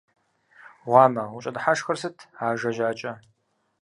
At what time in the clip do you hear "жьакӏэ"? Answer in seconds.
2.75-3.13